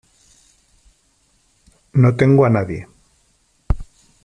no 1.93 2.15
tengo 2.15 2.43
a 2.45 2.49
nadie. 2.49 2.87